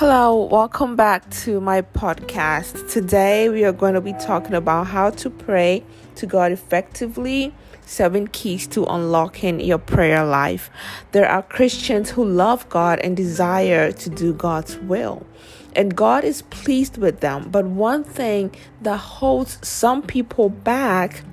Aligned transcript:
Hello, 0.00 0.44
welcome 0.44 0.94
back 0.94 1.28
to 1.42 1.60
my 1.60 1.82
podcast. 1.82 2.88
Today 2.88 3.48
we 3.48 3.64
are 3.64 3.72
going 3.72 3.94
to 3.94 4.00
be 4.00 4.12
talking 4.12 4.54
about 4.54 4.86
how 4.86 5.10
to 5.10 5.28
pray 5.28 5.82
to 6.14 6.24
God 6.24 6.52
effectively. 6.52 7.52
Seven 7.84 8.28
keys 8.28 8.68
to 8.68 8.84
unlocking 8.84 9.58
your 9.58 9.78
prayer 9.78 10.24
life. 10.24 10.70
There 11.10 11.28
are 11.28 11.42
Christians 11.42 12.10
who 12.10 12.24
love 12.24 12.68
God 12.68 13.00
and 13.00 13.16
desire 13.16 13.90
to 13.90 14.08
do 14.08 14.32
God's 14.32 14.76
will, 14.76 15.26
and 15.74 15.96
God 15.96 16.22
is 16.22 16.42
pleased 16.42 16.96
with 16.96 17.18
them. 17.18 17.50
But 17.50 17.66
one 17.66 18.04
thing 18.04 18.54
that 18.82 18.98
holds 18.98 19.58
some 19.66 20.02
people 20.02 20.48
back 20.48 21.24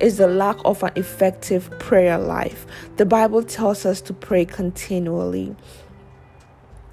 is 0.00 0.16
the 0.16 0.26
lack 0.26 0.56
of 0.64 0.82
an 0.82 0.92
effective 0.96 1.70
prayer 1.78 2.16
life. 2.16 2.64
The 2.96 3.04
Bible 3.04 3.42
tells 3.42 3.84
us 3.84 4.00
to 4.00 4.14
pray 4.14 4.46
continually. 4.46 5.54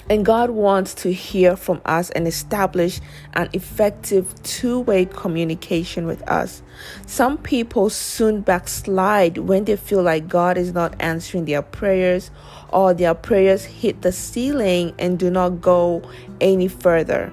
And 0.09 0.25
God 0.25 0.49
wants 0.49 0.93
to 0.95 1.13
hear 1.13 1.55
from 1.55 1.81
us 1.85 2.09
and 2.09 2.27
establish 2.27 2.99
an 3.33 3.49
effective 3.53 4.33
two 4.43 4.81
way 4.81 5.05
communication 5.05 6.05
with 6.05 6.21
us. 6.29 6.61
Some 7.05 7.37
people 7.37 7.89
soon 7.89 8.41
backslide 8.41 9.37
when 9.37 9.63
they 9.63 9.77
feel 9.77 10.03
like 10.03 10.27
God 10.27 10.57
is 10.57 10.73
not 10.73 10.95
answering 10.99 11.45
their 11.45 11.61
prayers 11.61 12.31
or 12.69 12.93
their 12.93 13.13
prayers 13.13 13.63
hit 13.63 14.01
the 14.01 14.11
ceiling 14.11 14.93
and 14.99 15.17
do 15.17 15.29
not 15.29 15.61
go 15.61 16.01
any 16.41 16.67
further. 16.67 17.31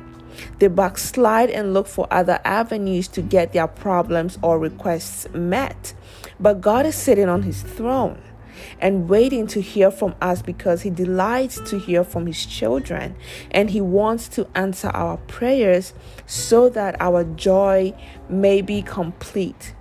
They 0.59 0.68
backslide 0.68 1.51
and 1.51 1.74
look 1.74 1.87
for 1.87 2.07
other 2.10 2.38
avenues 2.45 3.09
to 3.09 3.23
get 3.23 3.52
their 3.52 3.66
problems 3.66 4.38
or 4.43 4.59
requests 4.59 5.29
met. 5.34 5.93
But 6.38 6.60
God 6.60 6.87
is 6.87 6.95
sitting 6.95 7.29
on 7.29 7.43
his 7.43 7.62
throne 7.62 8.21
and 8.80 9.09
waiting 9.09 9.46
to 9.48 9.60
hear 9.60 9.90
from 9.90 10.15
us 10.21 10.43
because 10.43 10.82
He 10.82 10.90
delights 10.90 11.60
to 11.71 11.79
hear 11.79 12.04
from 12.04 12.26
His 12.26 12.45
children 12.46 13.16
and 13.51 13.71
He 13.71 13.80
wants 13.80 14.29
to 14.29 14.48
answer 14.54 14.88
our 14.88 15.16
prayers 15.16 15.95
so 16.26 16.68
that 16.71 17.01
our 17.01 17.24
joy 17.24 17.95
may 18.29 18.62
be 18.62 18.82
complete. 18.82 19.74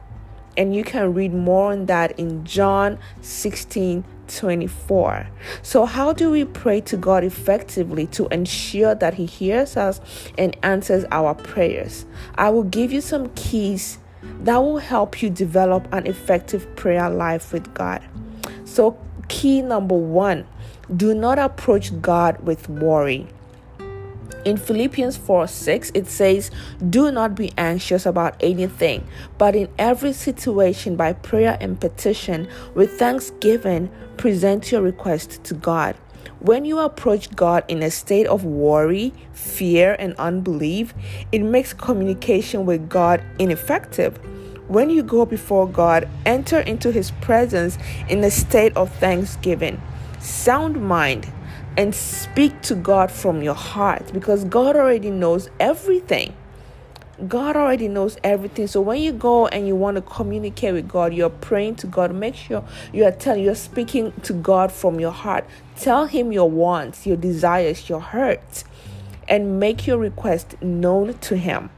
And 0.58 0.76
you 0.76 0.84
can 0.84 1.14
read 1.14 1.34
more 1.34 1.72
on 1.72 1.86
that 1.86 2.20
in 2.20 2.44
John 2.44 3.00
16 3.22 4.04
24. 4.30 5.28
So, 5.62 5.86
how 5.86 6.14
do 6.14 6.32
we 6.32 6.46
pray 6.46 6.82
to 6.82 6.98
God 6.98 7.24
effectively 7.24 8.08
to 8.08 8.28
ensure 8.28 8.96
that 8.96 9.16
He 9.16 9.26
hears 9.26 9.76
us 9.76 10.00
and 10.38 10.56
answers 10.64 11.06
our 11.12 11.34
prayers? 11.34 12.06
I 12.36 12.50
will 12.50 12.64
give 12.64 12.92
you 12.92 13.02
some 13.02 13.30
keys 13.36 14.00
that 14.42 14.58
will 14.58 14.78
help 14.78 15.22
you 15.22 15.30
develop 15.30 15.88
an 15.94 16.08
effective 16.08 16.76
prayer 16.76 17.10
life 17.10 17.52
with 17.52 17.74
God. 17.74 18.02
So, 18.80 18.98
key 19.28 19.62
number 19.62 19.98
one 19.98 20.48
do 20.96 21.14
not 21.14 21.38
approach 21.38 22.02
God 22.02 22.40
with 22.40 22.70
worry. 22.70 23.28
In 24.46 24.56
Philippians 24.56 25.18
4 25.18 25.50
6, 25.50 25.92
it 25.94 26.08
says, 26.08 26.50
Do 26.90 27.12
not 27.12 27.36
be 27.36 27.52
anxious 27.58 28.06
about 28.06 28.38
anything, 28.40 29.06
but 29.38 29.54
in 29.54 29.68
every 29.78 30.14
situation, 30.14 30.96
by 30.96 31.12
prayer 31.12 31.58
and 31.60 31.78
petition, 31.78 32.48
with 32.74 32.98
thanksgiving, 32.98 33.92
present 34.16 34.72
your 34.72 34.82
request 34.82 35.44
to 35.44 35.56
God. 35.56 35.98
When 36.40 36.64
you 36.64 36.80
approach 36.80 37.36
God 37.36 37.66
in 37.68 37.84
a 37.84 37.92
state 37.92 38.28
of 38.28 38.46
worry, 38.46 39.12
fear, 39.34 39.98
and 40.00 40.16
unbelief, 40.16 40.94
it 41.34 41.40
makes 41.40 41.74
communication 41.74 42.66
with 42.66 42.88
God 42.88 43.22
ineffective. 43.40 44.18
When 44.70 44.92
you 44.92 45.02
go 45.02 45.26
before 45.26 45.68
God, 45.68 46.08
enter 46.28 46.60
into 46.60 46.92
His 46.92 47.10
presence 47.22 47.80
in 48.08 48.24
a 48.24 48.30
state 48.30 48.78
of 48.78 48.94
thanksgiving, 48.98 49.82
sound 50.20 50.80
mind, 50.80 51.28
and 51.76 51.96
speak 51.96 52.62
to 52.62 52.76
God 52.76 53.12
from 53.12 53.42
your 53.42 53.56
heart 53.56 54.14
because 54.14 54.44
God 54.44 54.76
already 54.76 55.10
knows 55.10 55.50
everything. 55.60 56.36
God 57.28 57.56
already 57.56 57.88
knows 57.88 58.20
everything. 58.24 58.68
So 58.68 58.80
when 58.80 59.02
you 59.02 59.12
go 59.12 59.48
and 59.48 59.66
you 59.66 59.76
want 59.76 59.96
to 59.96 60.04
communicate 60.04 60.76
with 60.76 60.88
God, 60.88 61.16
you're 61.16 61.32
praying 61.32 61.78
to 61.78 61.88
God, 61.88 62.14
make 62.14 62.36
sure 62.36 62.64
you 62.94 63.06
are 63.06 63.12
telling 63.12 63.44
you're 63.44 63.56
speaking 63.56 64.14
to 64.22 64.34
God 64.34 64.72
from 64.72 65.00
your 65.00 65.12
heart. 65.12 65.48
Tell 65.78 66.06
him 66.06 66.32
your 66.32 66.48
wants, 66.48 67.08
your 67.08 67.18
desires, 67.18 67.90
your 67.90 68.02
hurts, 68.02 68.66
and 69.28 69.60
make 69.60 69.88
your 69.88 69.98
request 69.98 70.62
known 70.62 71.16
to 71.22 71.38
him. 71.38 71.72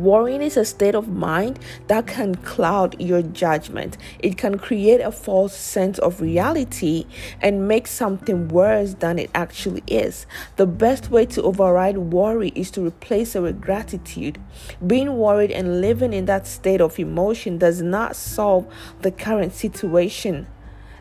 Worrying 0.00 0.40
is 0.40 0.56
a 0.56 0.64
state 0.64 0.94
of 0.94 1.08
mind 1.08 1.58
that 1.88 2.06
can 2.06 2.34
cloud 2.36 2.98
your 2.98 3.20
judgment. 3.20 3.98
It 4.18 4.38
can 4.38 4.56
create 4.56 5.02
a 5.02 5.12
false 5.12 5.54
sense 5.54 5.98
of 5.98 6.22
reality 6.22 7.04
and 7.42 7.68
make 7.68 7.86
something 7.86 8.48
worse 8.48 8.94
than 8.94 9.18
it 9.18 9.28
actually 9.34 9.82
is. 9.86 10.24
The 10.56 10.64
best 10.64 11.10
way 11.10 11.26
to 11.26 11.42
override 11.42 11.98
worry 11.98 12.50
is 12.54 12.70
to 12.70 12.86
replace 12.86 13.36
it 13.36 13.42
with 13.42 13.60
gratitude. 13.60 14.40
Being 14.86 15.18
worried 15.18 15.50
and 15.50 15.82
living 15.82 16.14
in 16.14 16.24
that 16.24 16.46
state 16.46 16.80
of 16.80 16.98
emotion 16.98 17.58
does 17.58 17.82
not 17.82 18.16
solve 18.16 18.66
the 19.02 19.10
current 19.10 19.52
situation 19.52 20.46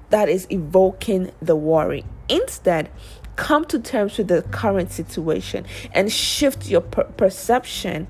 that 0.09 0.27
is 0.27 0.45
evoking 0.49 1.31
the 1.41 1.55
worry. 1.55 2.03
Instead, 2.27 2.89
come 3.37 3.63
to 3.63 3.79
terms 3.79 4.17
with 4.17 4.27
the 4.27 4.41
current 4.51 4.91
situation 4.91 5.65
and 5.93 6.11
shift 6.11 6.67
your 6.67 6.81
per- 6.81 7.05
perception 7.05 8.05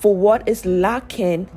for 0.00 0.16
what 0.16 0.48
is 0.48 0.64
lacking 0.64 1.48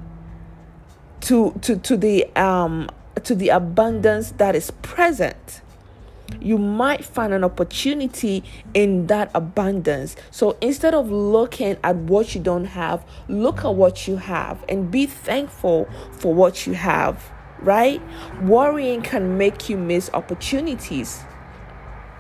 to 1.22 1.52
to 1.62 1.78
to 1.78 1.96
the 1.96 2.26
um 2.36 2.90
to 3.24 3.34
the 3.34 3.50
abundance 3.50 4.32
that 4.32 4.56
is 4.56 4.72
present 4.82 5.62
you 6.42 6.58
might 6.58 7.06
find 7.06 7.34
an 7.34 7.44
opportunity 7.44 8.44
in 8.74 9.08
that 9.08 9.30
abundance. 9.34 10.16
So 10.32 10.58
instead 10.62 10.94
of 10.94 11.10
looking 11.12 11.78
at 11.84 11.96
what 11.96 12.36
you 12.36 12.42
don't 12.42 12.66
have, 12.66 13.06
look 13.28 13.64
at 13.64 13.76
what 13.76 14.08
you 14.08 14.18
have 14.18 14.64
and 14.68 14.90
be 14.90 15.06
thankful 15.06 15.88
for 16.12 16.34
what 16.34 16.66
you 16.66 16.74
have, 16.74 17.32
right? 17.60 18.02
Worrying 18.42 19.02
can 19.02 19.38
make 19.38 19.70
you 19.70 19.78
miss 19.78 20.10
opportunities. 20.14 21.22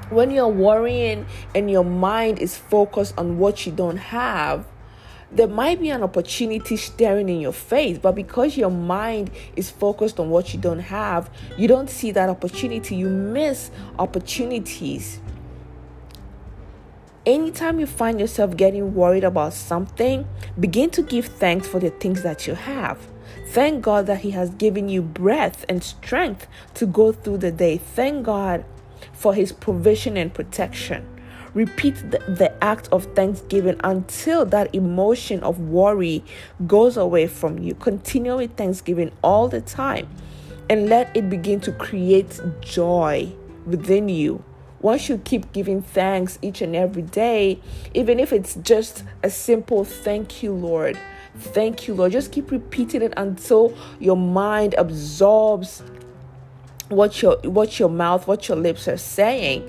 When 0.10 0.32
you're 0.32 0.48
worrying 0.48 1.26
and 1.56 1.72
your 1.72 1.86
mind 1.86 2.40
is 2.40 2.56
focused 2.56 3.18
on 3.18 3.40
what 3.40 3.66
you 3.66 3.72
don't 3.72 3.98
have, 3.98 4.68
there 5.36 5.48
might 5.48 5.80
be 5.80 5.90
an 5.90 6.04
opportunity 6.04 6.78
staring 6.78 7.28
in 7.30 7.40
your 7.40 7.54
face, 7.54 7.98
but 7.98 8.14
because 8.14 8.56
your 8.56 8.70
mind 8.70 9.32
is 9.56 9.70
focused 9.70 10.20
on 10.20 10.30
what 10.30 10.54
you 10.54 10.60
don't 10.60 10.80
have, 10.80 11.30
you 11.58 11.68
don't 11.68 11.90
see 11.90 12.12
that 12.12 12.30
opportunity. 12.30 12.96
You 12.96 13.10
miss 13.10 13.72
opportunities. 13.98 15.20
Anytime 17.26 17.80
you 17.80 17.88
find 17.88 18.20
yourself 18.20 18.58
getting 18.58 18.94
worried 18.94 19.24
about 19.24 19.54
something, 19.54 20.28
begin 20.60 20.90
to 20.92 21.02
give 21.02 21.26
thanks 21.26 21.68
for 21.68 21.80
the 21.80 21.90
things 21.90 22.22
that 22.22 22.46
you 22.46 22.54
have. 22.54 23.00
Thank 23.48 23.82
God 23.82 24.08
that 24.08 24.20
He 24.20 24.32
has 24.32 24.50
given 24.52 24.90
you 24.90 25.02
breath 25.02 25.66
and 25.70 25.84
strength 25.84 26.48
to 26.76 26.86
go 26.86 27.12
through 27.12 27.38
the 27.38 27.52
day. 27.52 27.78
Thank 27.78 28.26
God 28.26 28.66
for 29.14 29.34
His 29.34 29.52
provision 29.52 30.18
and 30.18 30.34
protection. 30.34 31.13
Repeat 31.54 31.96
the, 32.10 32.20
the 32.28 32.52
act 32.64 32.90
of 32.92 33.06
thanksgiving 33.16 33.80
until 33.84 34.46
that 34.46 34.74
emotion 34.74 35.42
of 35.42 35.60
worry 35.60 36.24
goes 36.66 36.98
away 36.98 37.28
from 37.28 37.60
you. 37.60 37.76
Continue 37.76 38.38
with 38.38 38.56
thanksgiving 38.56 39.12
all 39.24 39.48
the 39.48 39.62
time 39.62 40.08
and 40.70 40.90
let 40.90 41.16
it 41.16 41.30
begin 41.30 41.60
to 41.62 41.72
create 41.74 42.40
joy 42.62 43.32
within 43.66 44.10
you. 44.10 44.44
Once 44.82 45.08
you 45.08 45.18
keep 45.20 45.52
giving 45.54 45.82
thanks 45.82 46.38
each 46.42 46.62
and 46.62 46.76
every 46.76 47.04
day, 47.04 47.60
even 47.94 48.20
if 48.20 48.34
it's 48.34 48.56
just 48.56 49.04
a 49.22 49.30
simple 49.30 49.86
thank 49.86 50.44
you, 50.44 50.52
Lord. 50.52 50.98
Thank 51.38 51.88
you, 51.88 51.94
Lord. 51.94 52.12
Just 52.12 52.32
keep 52.32 52.52
repeating 52.52 53.02
it 53.02 53.14
until 53.16 53.76
your 54.00 54.18
mind 54.18 54.76
absorbs 54.78 55.84
what 56.90 57.22
your 57.22 57.38
what 57.44 57.80
your 57.80 57.90
mouth, 57.90 58.28
what 58.28 58.48
your 58.48 58.58
lips 58.58 58.88
are 58.88 58.98
saying 58.98 59.64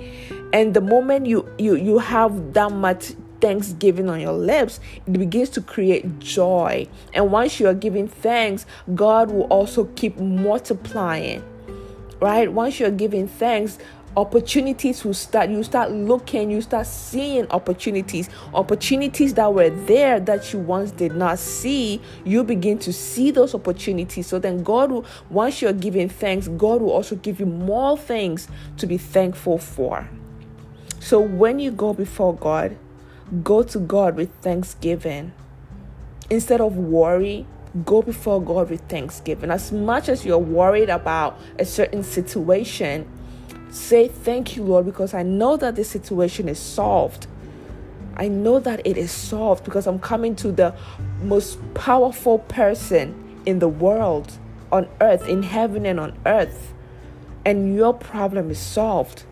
and 0.54 0.72
the 0.72 0.80
moment 0.80 1.26
you 1.26 1.46
you 1.58 1.74
you 1.74 1.98
have 1.98 2.54
that 2.54 2.70
much 2.70 3.12
thanksgiving 3.40 4.08
on 4.08 4.20
your 4.20 4.32
lips 4.32 4.80
it 5.04 5.12
begins 5.12 5.50
to 5.50 5.60
create 5.60 6.18
joy. 6.20 6.88
And 7.12 7.30
once 7.30 7.60
you 7.60 7.66
are 7.66 7.74
giving 7.74 8.08
thanks 8.08 8.64
god 8.94 9.30
will 9.30 9.44
also 9.44 9.84
keep 9.96 10.16
multiplying 10.16 11.44
right? 12.20 12.50
Once 12.50 12.80
you're 12.80 12.92
giving 12.92 13.26
thanks 13.26 13.78
opportunities 14.16 15.04
will 15.04 15.12
start 15.12 15.50
you 15.50 15.60
start 15.64 15.90
looking 15.90 16.52
you 16.52 16.62
start 16.62 16.86
seeing 16.86 17.50
opportunities. 17.50 18.30
Opportunities 18.54 19.34
that 19.34 19.52
were 19.52 19.70
there 19.70 20.20
that 20.20 20.52
you 20.52 20.60
once 20.60 20.92
did 20.92 21.16
not 21.16 21.40
see 21.40 22.00
you 22.24 22.44
begin 22.44 22.78
to 22.78 22.92
see 22.92 23.32
those 23.32 23.56
opportunities. 23.56 24.28
So 24.28 24.38
then 24.38 24.62
god 24.62 24.92
will 24.92 25.04
once 25.30 25.60
you're 25.60 25.72
giving 25.72 26.08
thanks 26.08 26.46
god 26.46 26.80
will 26.80 26.92
also 26.92 27.16
give 27.16 27.40
you 27.40 27.46
more 27.46 27.98
things 27.98 28.46
to 28.76 28.86
be 28.86 28.98
thankful 28.98 29.58
for 29.58 30.08
so 31.04 31.20
when 31.20 31.58
you 31.58 31.70
go 31.70 31.92
before 31.92 32.34
God, 32.34 32.78
go 33.42 33.62
to 33.62 33.78
God 33.78 34.16
with 34.16 34.30
thanksgiving. 34.40 35.32
Instead 36.30 36.62
of 36.62 36.78
worry, 36.78 37.46
go 37.84 38.00
before 38.00 38.40
God 38.40 38.70
with 38.70 38.80
thanksgiving. 38.88 39.50
As 39.50 39.70
much 39.70 40.08
as 40.08 40.24
you're 40.24 40.38
worried 40.38 40.88
about 40.88 41.38
a 41.58 41.66
certain 41.66 42.02
situation, 42.02 43.06
say, 43.68 44.08
Thank 44.08 44.56
you, 44.56 44.62
Lord, 44.62 44.86
because 44.86 45.12
I 45.12 45.22
know 45.22 45.58
that 45.58 45.76
this 45.76 45.90
situation 45.90 46.48
is 46.48 46.58
solved. 46.58 47.26
I 48.16 48.28
know 48.28 48.58
that 48.60 48.80
it 48.86 48.96
is 48.96 49.10
solved 49.10 49.62
because 49.64 49.86
I'm 49.86 49.98
coming 49.98 50.34
to 50.36 50.52
the 50.52 50.74
most 51.20 51.58
powerful 51.74 52.38
person 52.38 53.42
in 53.44 53.58
the 53.58 53.68
world, 53.68 54.38
on 54.72 54.88
earth, 55.02 55.28
in 55.28 55.42
heaven 55.42 55.84
and 55.84 56.00
on 56.00 56.18
earth. 56.24 56.72
And 57.44 57.76
your 57.76 57.92
problem 57.92 58.50
is 58.50 58.58
solved. 58.58 59.24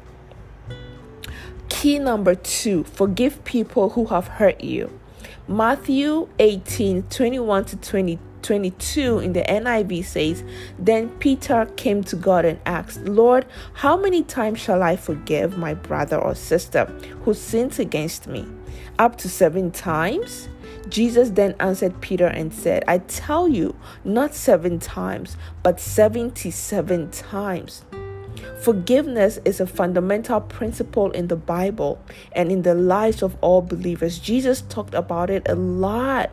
Key 1.82 1.98
number 1.98 2.36
two 2.36 2.84
forgive 2.84 3.42
people 3.42 3.88
who 3.88 4.06
have 4.06 4.28
hurt 4.28 4.60
you. 4.60 5.00
Matthew 5.48 6.28
18 6.38 7.02
21 7.10 7.64
to 7.64 7.76
20, 7.76 8.18
22 8.40 9.18
in 9.18 9.32
the 9.32 9.42
NIV 9.42 10.04
says, 10.04 10.44
Then 10.78 11.08
Peter 11.18 11.66
came 11.74 12.04
to 12.04 12.14
God 12.14 12.44
and 12.44 12.60
asked, 12.66 13.00
Lord, 13.00 13.46
how 13.74 13.96
many 13.96 14.22
times 14.22 14.60
shall 14.60 14.80
I 14.80 14.94
forgive 14.94 15.58
my 15.58 15.74
brother 15.74 16.16
or 16.16 16.36
sister 16.36 16.84
who 17.24 17.34
sins 17.34 17.80
against 17.80 18.28
me? 18.28 18.46
Up 19.00 19.18
to 19.18 19.28
seven 19.28 19.72
times? 19.72 20.48
Jesus 20.88 21.30
then 21.30 21.56
answered 21.58 22.00
Peter 22.00 22.28
and 22.28 22.54
said, 22.54 22.84
I 22.86 22.98
tell 22.98 23.48
you, 23.48 23.74
not 24.04 24.36
seven 24.36 24.78
times, 24.78 25.36
but 25.64 25.80
77 25.80 27.10
times. 27.10 27.82
Forgiveness 28.60 29.38
is 29.44 29.60
a 29.60 29.66
fundamental 29.66 30.40
principle 30.40 31.10
in 31.10 31.28
the 31.28 31.36
Bible 31.36 32.00
and 32.32 32.52
in 32.52 32.62
the 32.62 32.74
lives 32.74 33.22
of 33.22 33.36
all 33.40 33.62
believers. 33.62 34.18
Jesus 34.18 34.62
talked 34.62 34.94
about 34.94 35.30
it 35.30 35.48
a 35.48 35.54
lot 35.54 36.30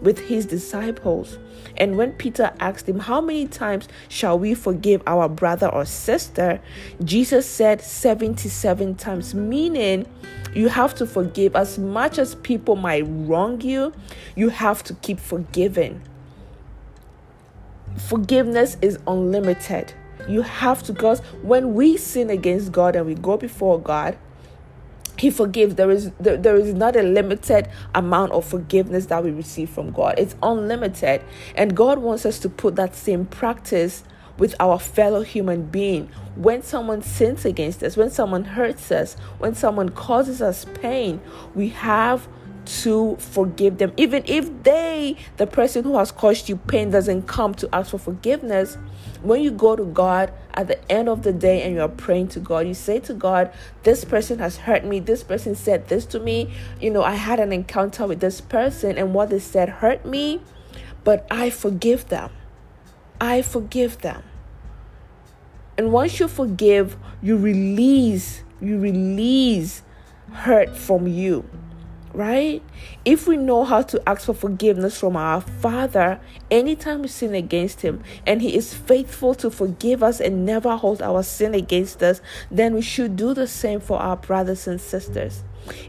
with 0.00 0.18
his 0.18 0.46
disciples. 0.46 1.38
And 1.76 1.96
when 1.96 2.12
Peter 2.12 2.52
asked 2.60 2.88
him, 2.88 2.98
How 2.98 3.20
many 3.20 3.46
times 3.46 3.88
shall 4.08 4.38
we 4.38 4.54
forgive 4.54 5.02
our 5.06 5.28
brother 5.28 5.68
or 5.68 5.84
sister? 5.84 6.60
Jesus 7.04 7.46
said 7.46 7.80
77 7.80 8.96
times, 8.96 9.34
meaning 9.34 10.06
you 10.54 10.68
have 10.68 10.94
to 10.96 11.06
forgive 11.06 11.54
as 11.54 11.78
much 11.78 12.18
as 12.18 12.34
people 12.36 12.76
might 12.76 13.04
wrong 13.06 13.60
you, 13.60 13.92
you 14.34 14.48
have 14.48 14.82
to 14.84 14.94
keep 14.94 15.20
forgiving. 15.20 16.02
Forgiveness 18.08 18.76
is 18.82 18.98
unlimited. 19.06 19.94
You 20.28 20.42
have 20.42 20.82
to, 20.84 20.92
because 20.92 21.20
when 21.42 21.74
we 21.74 21.96
sin 21.96 22.30
against 22.30 22.72
God 22.72 22.96
and 22.96 23.06
we 23.06 23.14
go 23.14 23.36
before 23.36 23.80
God, 23.80 24.16
he 25.20 25.30
forgives. 25.30 25.74
There 25.74 25.90
is 25.90 26.10
there, 26.18 26.36
there 26.38 26.56
is 26.56 26.72
not 26.72 26.96
a 26.96 27.02
limited 27.02 27.68
amount 27.94 28.32
of 28.32 28.44
forgiveness 28.46 29.06
that 29.06 29.22
we 29.22 29.30
receive 29.30 29.68
from 29.68 29.92
god. 29.92 30.18
It's 30.18 30.34
unlimited. 30.42 31.22
And 31.54 31.76
god 31.76 31.98
wants 31.98 32.24
us 32.24 32.38
to 32.40 32.48
put 32.48 32.76
that 32.76 32.94
same 32.96 33.26
practice 33.26 34.02
with 34.38 34.54
our 34.58 34.78
fellow 34.78 35.20
human 35.20 35.66
being. 35.66 36.08
When 36.36 36.62
someone 36.62 37.02
sins 37.02 37.44
against 37.44 37.82
us 37.82 37.98
when 37.98 38.10
someone 38.10 38.44
hurts 38.44 38.90
us 38.90 39.14
when 39.38 39.54
someone 39.54 39.90
causes 39.90 40.40
us 40.40 40.64
pain 40.74 41.20
we 41.54 41.68
have 41.68 42.26
to 42.64 43.16
forgive 43.16 43.78
them 43.78 43.92
even 43.96 44.22
if 44.26 44.62
they 44.62 45.16
the 45.36 45.46
person 45.46 45.84
who 45.84 45.96
has 45.96 46.12
caused 46.12 46.48
you 46.48 46.56
pain 46.56 46.90
doesn't 46.90 47.26
come 47.26 47.54
to 47.54 47.68
ask 47.74 47.90
for 47.90 47.98
forgiveness 47.98 48.76
when 49.22 49.42
you 49.42 49.50
go 49.50 49.76
to 49.76 49.84
God 49.84 50.32
at 50.54 50.66
the 50.66 50.90
end 50.90 51.08
of 51.08 51.22
the 51.22 51.32
day 51.32 51.62
and 51.62 51.74
you're 51.74 51.88
praying 51.88 52.28
to 52.28 52.40
God, 52.40 52.66
you 52.66 52.74
say 52.74 53.00
to 53.00 53.14
God, 53.14 53.52
This 53.82 54.04
person 54.04 54.38
has 54.38 54.56
hurt 54.56 54.84
me. 54.84 55.00
This 55.00 55.22
person 55.22 55.54
said 55.54 55.88
this 55.88 56.06
to 56.06 56.20
me. 56.20 56.50
You 56.80 56.90
know, 56.90 57.02
I 57.02 57.14
had 57.14 57.38
an 57.38 57.52
encounter 57.52 58.06
with 58.06 58.20
this 58.20 58.40
person 58.40 58.96
and 58.96 59.14
what 59.14 59.30
they 59.30 59.38
said 59.38 59.68
hurt 59.68 60.06
me, 60.06 60.40
but 61.04 61.26
I 61.30 61.50
forgive 61.50 62.08
them. 62.08 62.30
I 63.20 63.42
forgive 63.42 63.98
them. 63.98 64.22
And 65.76 65.92
once 65.92 66.18
you 66.18 66.28
forgive, 66.28 66.96
you 67.22 67.36
release, 67.36 68.42
you 68.60 68.78
release 68.78 69.82
hurt 70.32 70.76
from 70.76 71.06
you 71.06 71.48
right? 72.14 72.62
If 73.04 73.26
we 73.26 73.36
know 73.36 73.64
how 73.64 73.82
to 73.82 74.08
ask 74.08 74.26
for 74.26 74.34
forgiveness 74.34 74.98
from 74.98 75.16
our 75.16 75.40
Father 75.40 76.20
anytime 76.50 77.02
we 77.02 77.08
sin 77.08 77.34
against 77.34 77.82
Him, 77.82 78.02
and 78.26 78.42
He 78.42 78.54
is 78.56 78.74
faithful 78.74 79.34
to 79.36 79.50
forgive 79.50 80.02
us 80.02 80.20
and 80.20 80.44
never 80.44 80.76
hold 80.76 81.02
our 81.02 81.22
sin 81.22 81.54
against 81.54 82.02
us, 82.02 82.20
then 82.50 82.74
we 82.74 82.82
should 82.82 83.16
do 83.16 83.34
the 83.34 83.46
same 83.46 83.80
for 83.80 83.98
our 83.98 84.16
brothers 84.16 84.66
and 84.66 84.80
sisters. 84.80 85.42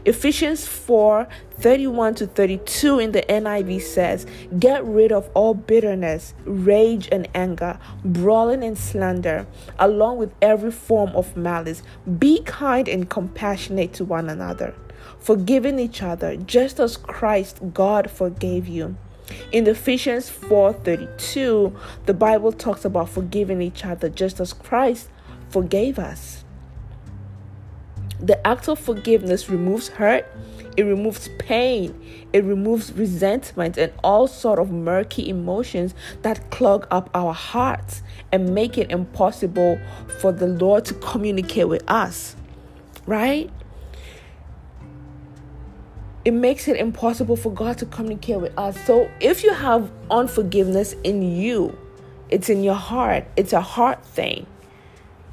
Ephesians 0.04 0.66
4 0.66 1.26
31 1.58 2.14
to 2.16 2.26
32 2.26 2.98
in 2.98 3.12
the 3.12 3.22
NIV 3.22 3.80
says, 3.80 4.26
Get 4.58 4.84
rid 4.84 5.12
of 5.12 5.30
all 5.34 5.54
bitterness, 5.54 6.34
rage, 6.44 7.08
and 7.12 7.28
anger, 7.34 7.78
brawling 8.04 8.64
and 8.64 8.76
slander, 8.76 9.46
along 9.78 10.18
with 10.18 10.32
every 10.42 10.72
form 10.72 11.10
of 11.10 11.36
malice. 11.36 11.82
Be 12.18 12.42
kind 12.42 12.88
and 12.88 13.08
compassionate 13.08 13.92
to 13.94 14.04
one 14.04 14.28
another 14.28 14.74
forgiving 15.22 15.78
each 15.78 16.02
other 16.02 16.36
just 16.36 16.80
as 16.80 16.96
Christ 16.96 17.60
God 17.72 18.10
forgave 18.10 18.66
you. 18.66 18.96
In 19.52 19.66
Ephesians 19.66 20.28
4:32, 20.28 21.72
the 22.06 22.14
Bible 22.14 22.52
talks 22.52 22.84
about 22.84 23.08
forgiving 23.08 23.62
each 23.62 23.84
other 23.84 24.08
just 24.08 24.40
as 24.40 24.52
Christ 24.52 25.08
forgave 25.48 25.98
us. 25.98 26.44
The 28.20 28.44
act 28.46 28.68
of 28.68 28.78
forgiveness 28.78 29.48
removes 29.48 29.88
hurt, 29.88 30.26
it 30.76 30.84
removes 30.84 31.28
pain, 31.38 31.94
it 32.32 32.44
removes 32.44 32.92
resentment 32.92 33.76
and 33.76 33.92
all 34.02 34.26
sort 34.26 34.58
of 34.58 34.70
murky 34.70 35.28
emotions 35.28 35.94
that 36.22 36.50
clog 36.50 36.86
up 36.90 37.10
our 37.14 37.32
hearts 37.32 38.02
and 38.30 38.54
make 38.54 38.78
it 38.78 38.90
impossible 38.90 39.78
for 40.20 40.32
the 40.32 40.46
Lord 40.46 40.84
to 40.86 40.94
communicate 40.94 41.68
with 41.68 41.82
us. 41.88 42.36
Right? 43.06 43.50
It 46.24 46.32
makes 46.32 46.68
it 46.68 46.76
impossible 46.76 47.36
for 47.36 47.52
God 47.52 47.78
to 47.78 47.86
communicate 47.86 48.40
with 48.40 48.56
us. 48.58 48.78
So 48.84 49.10
if 49.20 49.42
you 49.42 49.52
have 49.52 49.90
unforgiveness 50.10 50.94
in 51.04 51.22
you, 51.22 51.76
it's 52.28 52.48
in 52.48 52.62
your 52.62 52.74
heart, 52.74 53.24
it's 53.36 53.52
a 53.52 53.60
heart 53.60 54.04
thing. 54.04 54.46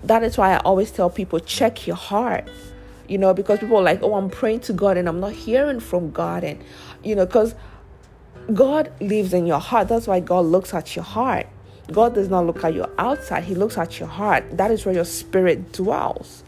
That 0.04 0.24
is 0.24 0.38
why 0.38 0.54
I 0.54 0.58
always 0.60 0.92
tell 0.92 1.10
people 1.10 1.40
check 1.40 1.86
your 1.86 1.96
heart. 1.96 2.50
You 3.08 3.18
know, 3.18 3.34
because 3.34 3.60
people 3.60 3.78
are 3.78 3.84
like, 3.84 4.04
oh, 4.04 4.14
I'm 4.14 4.30
praying 4.30 4.60
to 4.62 4.74
God 4.74 4.96
and 4.96 5.10
I'm 5.10 5.20
not 5.20 5.34
hearing 5.34 5.80
from 5.80 6.12
God. 6.12 6.44
And, 6.44 6.64
you 7.04 7.16
know, 7.16 7.26
because 7.26 7.56
God 8.54 8.92
lives 9.02 9.34
in 9.34 9.46
your 9.46 9.60
heart. 9.60 9.88
That's 9.88 10.08
why 10.08 10.20
God 10.20 10.46
looks 10.46 10.74
at 10.74 10.96
your 10.96 11.06
heart. 11.06 11.48
God 11.92 12.14
does 12.14 12.30
not 12.30 12.46
look 12.46 12.64
at 12.64 12.74
your 12.74 12.90
outside, 13.00 13.44
He 13.44 13.56
looks 13.56 13.78
at 13.78 14.00
your 14.00 14.10
heart. 14.10 14.58
That 14.58 14.70
is 14.72 14.86
where 14.86 14.94
your 14.94 15.06
spirit 15.06 15.72
dwells. 15.72 16.44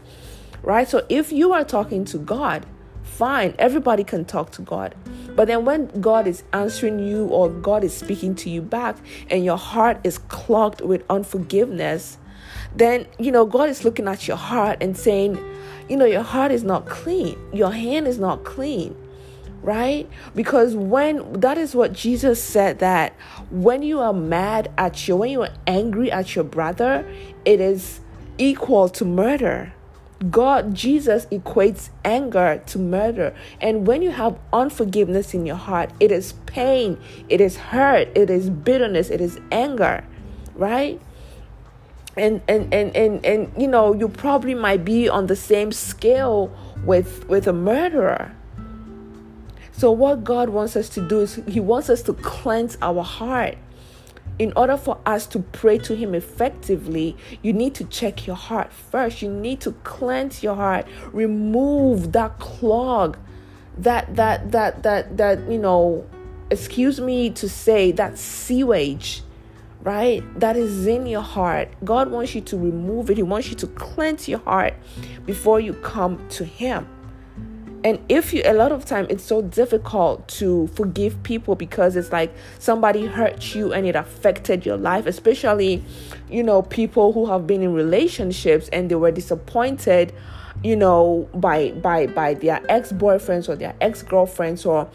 Right? 0.62 0.88
So 0.88 1.06
if 1.10 1.32
you 1.32 1.54
are 1.54 1.64
talking 1.64 2.06
to 2.06 2.20
God, 2.20 2.66
fine. 3.12 3.54
Everybody 3.60 4.04
can 4.04 4.26
talk 4.26 4.52
to 4.52 4.62
God. 4.62 4.96
But 5.36 5.48
then 5.48 5.66
when 5.66 5.88
God 6.02 6.28
is 6.28 6.44
answering 6.54 7.00
you 7.00 7.28
or 7.28 7.50
God 7.50 7.84
is 7.84 7.96
speaking 7.96 8.36
to 8.36 8.50
you 8.50 8.62
back 8.62 8.98
and 9.30 9.46
your 9.46 9.58
heart 9.58 10.00
is 10.04 10.18
clogged 10.18 10.82
with 10.82 11.04
unforgiveness, 11.10 12.18
then, 12.76 13.06
you 13.20 13.32
know, 13.32 13.46
God 13.46 13.70
is 13.70 13.84
looking 13.84 14.08
at 14.08 14.28
your 14.28 14.38
heart 14.38 14.82
and 14.82 14.98
saying, 14.98 15.38
you 15.90 15.98
know, 15.98 16.06
your 16.06 16.24
heart 16.24 16.52
is 16.52 16.64
not 16.64 16.86
clean. 16.86 17.38
Your 17.54 17.72
hand 17.72 18.08
is 18.08 18.18
not 18.18 18.44
clean. 18.44 18.96
Right? 19.62 20.10
Because 20.36 20.74
when 20.74 21.34
that 21.34 21.60
is 21.60 21.76
what 21.76 21.94
Jesus 21.94 22.44
said 22.44 22.80
that 22.80 23.14
when 23.52 23.84
you 23.84 24.00
are 24.00 24.14
mad 24.14 24.72
at 24.78 25.08
you, 25.08 25.18
when 25.18 25.30
you 25.30 25.44
are 25.44 25.54
angry 25.68 26.12
at 26.12 26.36
your 26.36 26.44
brother, 26.44 27.06
it 27.46 27.62
is 27.62 28.00
equal 28.40 28.90
to 28.90 29.06
murder 29.06 29.74
God, 30.30 30.76
Jesus 30.76 31.26
equates 31.28 31.90
anger 32.06 32.62
to 32.68 32.80
murder. 32.80 33.34
And 33.60 33.88
when 33.88 34.02
you 34.02 34.12
have 34.12 34.38
unforgiveness 34.54 35.34
in 35.34 35.46
your 35.46 35.56
heart, 35.56 35.92
it 36.00 36.12
is 36.12 36.34
pain, 36.46 37.00
it 37.28 37.42
is 37.42 37.58
hurt, 37.58 38.10
it 38.16 38.30
is 38.30 38.50
bitterness, 38.50 39.10
it 39.10 39.20
is 39.20 39.40
anger, 39.52 40.04
right? 40.56 41.02
And 42.16 42.42
and 42.48 42.72
and 42.74 42.96
and 42.96 43.26
and 43.26 43.52
you 43.58 43.68
know, 43.68 43.94
you 43.94 44.10
probably 44.10 44.54
might 44.54 44.86
be 44.86 45.10
on 45.10 45.28
the 45.28 45.36
same 45.36 45.72
scale 45.72 46.56
with 46.86 47.28
with 47.28 47.48
a 47.48 47.54
murderer. 47.54 48.36
So 49.72 49.92
what 49.92 50.24
God 50.24 50.50
wants 50.50 50.76
us 50.76 50.90
to 50.90 51.08
do 51.08 51.22
is 51.22 51.42
he 51.48 51.60
wants 51.60 51.90
us 51.90 52.04
to 52.04 52.14
cleanse 52.14 52.78
our 52.82 53.02
heart 53.02 53.58
in 54.40 54.54
order 54.56 54.78
for 54.78 55.00
us 55.06 55.26
to 55.28 55.40
pray 55.40 55.78
to 55.78 55.96
him 55.96 56.16
effectively 56.16 57.16
you 57.42 57.54
need 57.54 57.76
to 57.76 57.84
check 57.86 58.26
your 58.26 58.36
heart 58.36 58.72
first. 58.74 59.22
You 59.22 59.30
need 59.32 59.62
to 59.62 59.72
cleanse 59.84 60.44
your 60.44 60.56
heart. 60.56 60.88
Remove 61.12 62.12
that 62.14 62.40
clog 62.40 63.18
that 63.78 64.16
that 64.16 64.52
that 64.52 64.84
that 64.84 65.18
that 65.18 65.50
you 65.50 65.58
know 65.58 66.06
excuse 66.50 67.00
me 67.00 67.30
to 67.32 67.48
say 67.48 67.92
that 67.94 68.18
sewage 68.18 69.24
right? 69.84 70.22
That 70.40 70.58
is 70.58 70.86
in 70.86 71.08
your 71.08 71.24
heart. 71.24 71.70
God 71.84 72.12
wants 72.12 72.36
you 72.36 72.42
to 72.42 72.58
remove 72.58 73.10
it. 73.10 73.18
He 73.18 73.24
wants 73.24 73.50
you 73.50 73.56
to 73.56 73.68
cleanse 73.68 74.28
your 74.28 74.38
heart 74.40 74.76
before 75.26 75.60
you 75.60 75.74
come 75.74 76.28
to 76.30 76.46
him 76.46 76.88
and 77.84 78.00
if 78.10 78.34
you 78.34 78.42
a 78.46 78.54
lot 78.54 78.72
of 78.72 78.86
time 78.86 79.08
it's 79.10 79.24
so 79.24 79.42
difficult 79.42 80.28
to 80.28 80.68
forgive 80.68 81.22
people 81.24 81.56
because 81.56 81.96
it's 81.96 82.12
like 82.12 82.34
somebody 82.60 83.06
hurt 83.06 83.56
you 83.56 83.74
and 83.74 83.86
it 83.86 83.96
affected 83.96 84.66
your 84.66 84.78
life 84.78 85.06
especially 85.06 85.84
you 86.30 86.44
know 86.44 86.62
people 86.62 87.14
who 87.14 87.26
have 87.26 87.48
been 87.48 87.62
in 87.62 87.74
relationships 87.74 88.70
and 88.70 88.90
they 88.92 88.96
were 88.96 89.12
disappointed 89.12 90.14
you 90.64 90.76
know 90.76 91.28
by 91.34 91.72
by 91.72 92.08
by 92.08 92.34
their 92.34 92.62
ex-boyfriends 92.70 93.50
or 93.50 93.56
their 93.56 93.76
ex-girlfriends 93.82 94.66
or 94.66 94.88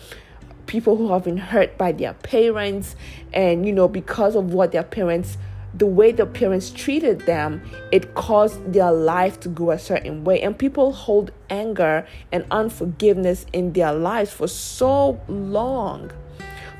people 0.66 0.96
who 0.96 1.12
have 1.12 1.24
been 1.24 1.36
hurt 1.36 1.76
by 1.78 1.92
their 1.92 2.14
parents. 2.14 2.96
And 3.32 3.66
you 3.66 3.72
know 3.72 3.88
because 3.88 4.34
of 4.34 4.52
what 4.52 4.72
their 4.72 4.82
parents 4.82 5.38
the 5.76 5.86
way 5.86 6.10
the 6.10 6.24
parents 6.24 6.70
treated 6.70 7.20
them, 7.20 7.62
it 7.92 8.14
caused 8.14 8.72
their 8.72 8.90
life 8.90 9.38
to 9.40 9.48
go 9.48 9.70
a 9.70 9.78
certain 9.78 10.24
way. 10.24 10.40
And 10.40 10.58
people 10.58 10.92
hold 10.92 11.32
anger 11.50 12.06
and 12.32 12.46
unforgiveness 12.50 13.44
in 13.52 13.74
their 13.74 13.92
lives 13.92 14.32
for 14.32 14.48
so 14.48 15.20
long. 15.28 16.10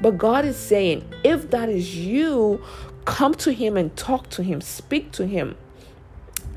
But 0.01 0.17
God 0.19 0.45
is 0.45 0.57
saying, 0.57 1.09
if 1.25 1.51
that 1.51 1.69
is 1.69 1.97
you, 1.97 2.63
come 3.05 3.35
to 3.35 3.53
Him 3.53 3.77
and 3.77 3.95
talk 3.97 4.31
to 4.31 4.43
Him, 4.43 4.61
speak 4.61 5.13
to 5.13 5.27
Him. 5.27 5.57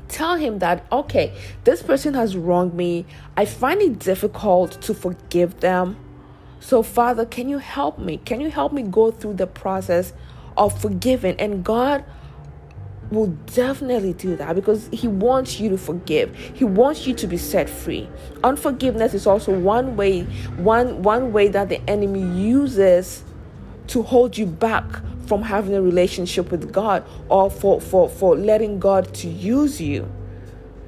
Tell 0.08 0.34
him 0.34 0.58
that, 0.58 0.84
okay, 0.90 1.32
this 1.62 1.84
person 1.84 2.14
has 2.14 2.36
wronged 2.36 2.74
me. 2.74 3.06
I 3.36 3.44
find 3.44 3.80
it 3.80 4.00
difficult 4.00 4.82
to 4.82 4.92
forgive 4.92 5.60
them. 5.60 5.96
So, 6.58 6.82
Father, 6.82 7.24
can 7.24 7.48
you 7.48 7.58
help 7.58 7.96
me? 7.96 8.16
Can 8.16 8.40
you 8.40 8.50
help 8.50 8.72
me 8.72 8.82
go 8.82 9.12
through 9.12 9.34
the 9.34 9.46
process 9.46 10.12
of 10.56 10.78
forgiving? 10.80 11.36
And 11.38 11.62
God 11.62 12.04
will 13.10 13.28
definitely 13.54 14.12
do 14.12 14.36
that 14.36 14.54
because 14.54 14.88
he 14.92 15.08
wants 15.08 15.58
you 15.58 15.68
to 15.70 15.78
forgive. 15.78 16.34
He 16.36 16.64
wants 16.64 17.06
you 17.06 17.14
to 17.14 17.26
be 17.26 17.36
set 17.36 17.68
free. 17.68 18.08
Unforgiveness 18.44 19.14
is 19.14 19.26
also 19.26 19.58
one 19.58 19.96
way 19.96 20.22
one 20.56 21.02
one 21.02 21.32
way 21.32 21.48
that 21.48 21.68
the 21.68 21.80
enemy 21.90 22.22
uses 22.40 23.24
to 23.88 24.02
hold 24.02 24.38
you 24.38 24.46
back 24.46 24.84
from 25.26 25.42
having 25.42 25.74
a 25.74 25.82
relationship 25.82 26.50
with 26.50 26.72
god 26.72 27.04
or 27.28 27.50
for 27.50 27.80
for 27.80 28.08
for 28.08 28.36
letting 28.36 28.78
god 28.78 29.12
to 29.14 29.28
use 29.28 29.80
you. 29.80 30.10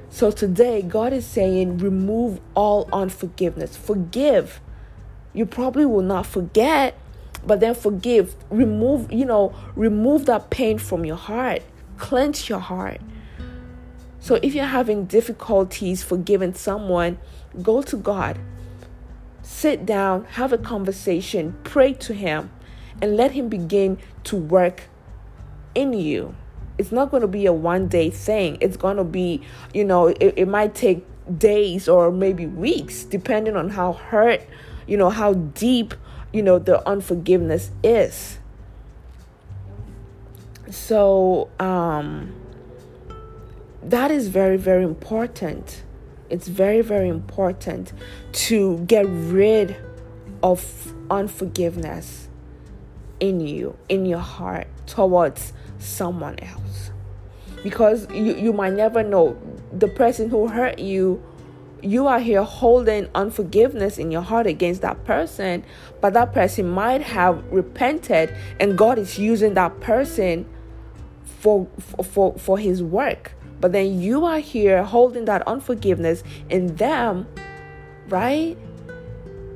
So 0.09 0.31
today 0.31 0.81
god 0.81 1.11
is 1.11 1.25
saying 1.25 1.79
remove 1.79 2.39
all 2.55 2.87
unforgiveness. 2.93 3.75
Forgive. 3.75 4.61
You 5.33 5.45
probably 5.45 5.85
will 5.85 6.03
not 6.03 6.25
forget 6.25 6.97
but 7.45 7.59
then 7.59 7.75
forgive. 7.75 8.35
Remove 8.49 9.11
you 9.11 9.25
know 9.25 9.53
remove 9.75 10.25
that 10.27 10.49
pain 10.49 10.77
from 10.77 11.03
your 11.03 11.17
heart 11.17 11.63
cleanse 11.97 12.49
your 12.49 12.59
heart. 12.59 13.01
So 14.19 14.35
if 14.41 14.55
you're 14.55 14.65
having 14.65 15.05
difficulties 15.05 16.01
forgiving 16.01 16.53
someone, 16.53 17.17
go 17.61 17.81
to 17.81 17.97
God. 17.97 18.39
Sit 19.41 19.85
down, 19.85 20.23
have 20.25 20.53
a 20.53 20.57
conversation, 20.57 21.57
pray 21.63 21.93
to 21.95 22.13
Him, 22.13 22.49
and 23.01 23.17
let 23.17 23.31
Him 23.31 23.49
begin 23.49 23.97
to 24.23 24.37
work 24.37 24.83
in 25.75 25.91
you. 25.91 26.35
It's 26.77 26.91
not 26.91 27.11
going 27.11 27.21
to 27.21 27.27
be 27.27 27.45
a 27.45 27.53
one 27.53 27.87
day 27.87 28.09
thing. 28.09 28.57
It's 28.61 28.77
going 28.77 28.97
to 28.97 29.03
be, 29.03 29.41
you 29.73 29.83
know, 29.83 30.07
it, 30.07 30.33
it 30.37 30.47
might 30.47 30.73
take 30.73 31.05
days 31.37 31.87
or 31.87 32.11
maybe 32.11 32.45
weeks, 32.47 33.03
depending 33.03 33.55
on 33.55 33.69
how 33.69 33.93
hurt, 33.93 34.41
you 34.87 34.97
know, 34.97 35.09
how 35.09 35.33
deep, 35.33 35.93
you 36.31 36.41
know, 36.41 36.59
the 36.59 36.87
unforgiveness 36.87 37.71
is. 37.83 38.39
So, 40.73 41.51
um, 41.59 42.33
that 43.83 44.09
is 44.09 44.27
very, 44.27 44.57
very 44.57 44.83
important. 44.83 45.83
It's 46.31 46.47
very, 46.47 46.81
very 46.81 47.09
important 47.09 47.93
to 48.47 48.79
get 48.79 49.05
rid 49.07 49.77
of 50.41 50.91
unforgiveness 51.11 52.27
in 53.19 53.39
you, 53.39 53.77
in 53.87 54.07
your 54.07 54.17
heart, 54.17 54.65
towards 54.87 55.53
someone 55.77 56.39
else. 56.39 56.89
Because 57.61 58.09
you, 58.09 58.35
you 58.35 58.51
might 58.51 58.73
never 58.73 59.03
know 59.03 59.39
the 59.71 59.87
person 59.87 60.31
who 60.31 60.47
hurt 60.47 60.79
you 60.79 61.23
you 61.83 62.07
are 62.07 62.19
here 62.19 62.43
holding 62.43 63.09
unforgiveness 63.13 63.97
in 63.97 64.09
your 64.09 64.21
heart 64.21 64.47
against 64.47 64.81
that 64.81 65.03
person, 65.03 65.65
but 65.99 66.13
that 66.13 66.31
person 66.31 66.69
might 66.69 67.01
have 67.01 67.43
repented, 67.51 68.33
and 68.61 68.77
God 68.77 68.97
is 68.97 69.19
using 69.19 69.53
that 69.55 69.81
person 69.81 70.45
for 71.43 71.67
for 72.01 72.33
for 72.37 72.57
his 72.57 72.81
work. 72.81 73.33
But 73.59 73.71
then 73.71 74.01
you 74.01 74.25
are 74.25 74.39
here 74.39 74.83
holding 74.83 75.25
that 75.25 75.47
unforgiveness 75.47 76.23
in 76.49 76.75
them 76.75 77.27
right? 78.09 78.57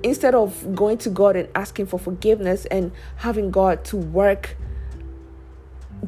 Instead 0.04 0.36
of 0.36 0.76
going 0.76 0.98
to 1.00 1.10
God 1.10 1.36
and 1.36 1.50
asking 1.56 1.88
for 1.88 2.00
forgiveness 2.00 2.66
and 2.66 2.92
having 3.18 3.52
God 3.52 3.84
to 3.86 3.98
work 3.98 4.56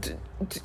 to, 0.01 0.15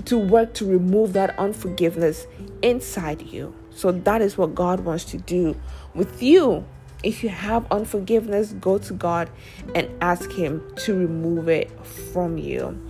to 0.04 0.18
work 0.18 0.54
to 0.54 0.66
remove 0.66 1.14
that 1.14 1.36
unforgiveness 1.38 2.26
inside 2.62 3.22
you. 3.22 3.54
So 3.70 3.90
that 3.90 4.20
is 4.20 4.38
what 4.38 4.54
God 4.54 4.80
wants 4.80 5.04
to 5.06 5.18
do 5.18 5.56
with 5.94 6.22
you. 6.22 6.64
If 7.02 7.22
you 7.22 7.30
have 7.30 7.70
unforgiveness 7.70 8.52
go 8.60 8.78
to 8.78 8.92
God 8.92 9.30
and 9.74 9.90
ask 10.00 10.30
him 10.30 10.62
to 10.76 10.94
remove 10.94 11.48
it 11.48 11.70
from 12.12 12.38
you. 12.38 12.80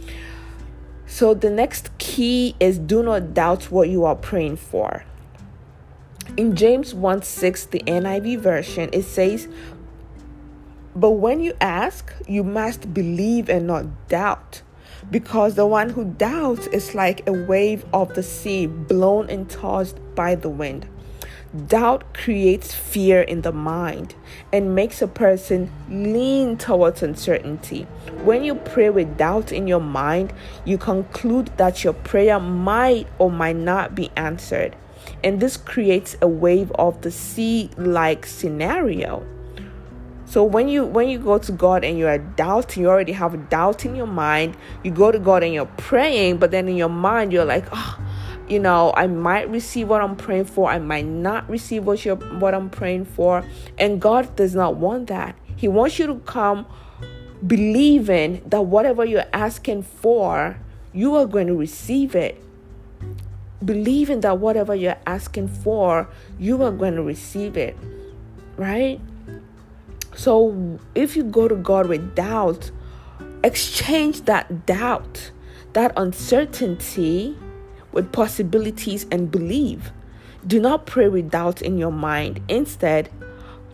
So 1.07 1.33
the 1.33 1.51
next 1.51 1.94
key 2.15 2.55
is 2.61 2.79
do 2.79 3.03
not 3.03 3.35
doubt 3.35 3.73
what 3.73 3.89
you 3.89 4.05
are 4.05 4.15
praying 4.15 4.55
for. 4.57 5.05
In 6.37 6.55
James 6.55 6.95
1 6.95 7.23
6, 7.23 7.67
the 7.67 7.81
NIV 7.81 8.39
version, 8.39 8.89
it 8.93 9.03
says, 9.03 9.49
But 10.95 11.11
when 11.11 11.41
you 11.41 11.55
ask, 11.61 12.13
you 12.29 12.45
must 12.45 12.95
believe 12.95 13.49
and 13.49 13.67
not 13.67 14.09
doubt, 14.09 14.63
because 15.11 15.57
the 15.57 15.67
one 15.67 15.91
who 15.91 16.05
doubts 16.05 16.69
is 16.69 16.95
like 16.95 17.27
a 17.27 17.33
wave 17.33 17.85
of 17.93 18.15
the 18.15 18.23
sea 18.23 18.67
blown 18.67 19.29
and 19.29 19.51
tossed 19.51 19.99
by 20.15 20.37
the 20.37 20.49
wind. 20.49 20.87
Doubt 21.55 22.15
creates 22.15 22.75
fear 22.75 23.23
in 23.23 23.43
the 23.43 23.53
mind 23.53 24.17
and 24.53 24.75
makes 24.75 25.01
a 25.01 25.07
person 25.07 25.71
lean 25.89 26.57
towards 26.57 27.01
uncertainty. 27.01 27.85
When 28.25 28.43
you 28.43 28.57
pray 28.57 28.91
with 28.91 29.17
doubt 29.17 29.53
in 29.53 29.69
your 29.69 29.81
mind, 29.81 30.33
you 30.65 30.79
conclude 30.79 31.53
that 31.57 31.85
your 31.85 31.93
prayer 31.93 32.41
might 32.41 33.07
or 33.19 33.31
might 33.31 33.55
not 33.55 33.95
be 33.95 34.11
answered. 34.17 34.75
And 35.23 35.39
this 35.39 35.57
creates 35.57 36.17
a 36.21 36.27
wave 36.27 36.73
of 36.73 37.03
the 37.03 37.13
sea 37.13 37.71
like 37.77 38.27
scenario. 38.27 39.25
So 40.25 40.43
when 40.43 40.69
you 40.69 40.85
when 40.85 41.09
you 41.09 41.21
go 41.21 41.39
to 41.39 41.53
God 41.53 41.85
and 41.85 41.97
you're 41.97 42.19
doubting, 42.19 42.83
you 42.83 42.89
already 42.89 43.13
have 43.13 43.49
doubt 43.49 43.85
in 43.85 43.95
your 43.95 44.09
mind. 44.09 44.57
You 44.83 44.91
go 44.91 45.13
to 45.13 45.21
God 45.21 45.45
and 45.45 45.55
you're 45.55 45.67
praying, 45.77 46.39
but 46.39 46.51
then 46.51 46.69
in 46.69 46.75
your 46.75 46.89
mind 46.89 47.33
you're 47.33 47.45
like, 47.45 47.67
oh, 47.71 47.99
you 48.49 48.59
know 48.59 48.93
i 48.97 49.07
might 49.07 49.49
receive 49.51 49.89
what 49.89 50.03
i'm 50.03 50.17
praying 50.17 50.45
for 50.45 50.71
i 50.71 50.79
might 50.79 51.07
not 51.07 51.49
receive 51.49 51.85
what 51.85 52.05
you 52.05 52.15
what 52.15 52.55
i'm 52.55 52.71
praying 52.71 53.05
for. 53.05 53.45
And 53.79 54.01
god 54.01 54.37
does 54.37 54.55
not 54.55 54.77
want 54.77 55.09
that. 55.09 55.37
He 55.57 55.69
wants 55.69 55.99
you 55.99 56.07
to 56.07 56.17
come 56.21 56.67
believing 57.47 58.43
that 58.47 58.67
whatever 58.67 59.05
you're 59.05 59.27
asking 59.33 59.83
for 59.83 60.59
you 60.93 61.15
are 61.17 61.27
going 61.27 61.47
to 61.47 61.55
receive 61.55 62.15
it. 62.15 62.41
Believing 63.65 64.21
that 64.21 64.39
whatever 64.39 64.75
you're 64.75 64.99
asking 65.07 65.49
for 65.49 66.09
you 66.39 66.63
are 66.63 66.71
going 66.73 66.95
to 66.97 67.03
receive 67.03 67.57
it 67.57 67.77
right? 68.57 69.01
So 70.15 70.79
if 70.95 71.17
you 71.17 71.25
go 71.25 71.49
to 71.49 71.57
god 71.57 71.89
with 71.89 72.15
doubt 72.15 72.71
exchange 73.43 74.23
that 74.23 74.65
doubt 74.65 75.33
that 75.73 75.93
uncertainty 75.97 77.37
with 77.95 78.13
possibilities 78.13 79.07
and 79.11 79.31
believe. 79.31 79.93
Do 80.47 80.61
not 80.61 80.85
pray 80.85 81.09
with 81.09 81.31
doubt 81.31 81.63
in 81.63 81.79
your 81.79 81.93
mind. 81.93 82.41
Instead, 82.49 83.11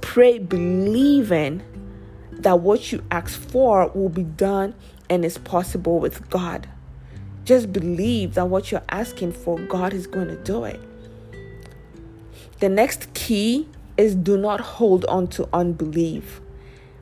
pray 0.01 0.39
believing 0.39 1.63
that 2.33 2.61
what 2.61 2.93
you 2.93 3.03
ask 3.11 3.39
for 3.39 3.89
will 3.89 4.09
be 4.09 4.23
done 4.23 4.75
and 5.09 5.25
is 5.25 5.39
possible 5.39 5.99
with 5.99 6.31
God. 6.31 6.69
Just 7.45 7.73
believe 7.73 8.35
that 8.35 8.49
what 8.49 8.71
you're 8.71 8.83
asking 8.91 9.33
for, 9.33 9.59
God 9.59 9.93
is 9.93 10.07
going 10.07 10.29
to 10.29 10.37
do 10.37 10.65
it. 10.65 10.81
The 12.61 12.69
next 12.69 13.13
key 13.15 13.69
is 13.97 14.15
do 14.15 14.37
not 14.37 14.61
hold 14.61 15.05
on 15.07 15.27
to 15.29 15.49
unbelief. 15.53 16.41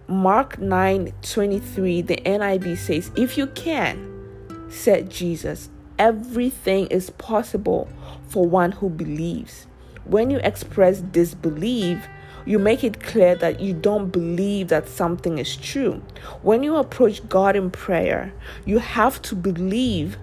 Mark 0.07 0.59
9 0.59 1.13
23, 1.21 2.01
the 2.01 2.17
NIV 2.17 2.79
says, 2.79 3.11
If 3.15 3.37
you 3.37 3.49
can, 3.49 4.71
said 4.71 5.11
Jesus, 5.11 5.69
Everything 5.99 6.87
is 6.87 7.11
possible 7.11 7.89
for 8.29 8.47
one 8.47 8.73
who 8.73 8.89
believes. 8.89 9.67
When 10.05 10.31
you 10.31 10.39
express 10.39 11.01
disbelief, 11.01 12.07
you 12.47 12.59
make 12.59 12.85
it 12.85 13.03
clear 13.03 13.35
that 13.37 13.61
you 13.61 13.75
don't 13.75 14.11
believe 14.11 14.69
that 14.69 14.89
something 14.89 15.39
is 15.39 15.57
true. 15.57 16.03
When 16.43 16.63
you 16.63 16.77
approach 16.77 17.29
God 17.29 17.57
in 17.57 17.71
prayer, 17.71 18.33
you 18.65 18.79
have 18.79 19.21
to 19.23 19.35
believe 19.35 20.17